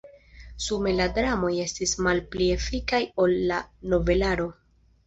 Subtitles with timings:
[0.67, 3.63] Sume la dramoj estis malpli efikaj ol la
[3.95, 4.55] novelaro.